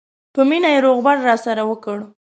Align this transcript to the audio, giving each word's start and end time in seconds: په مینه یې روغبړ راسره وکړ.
په 0.33 0.41
مینه 0.49 0.69
یې 0.73 0.83
روغبړ 0.85 1.15
راسره 1.27 1.63
وکړ. 1.65 1.97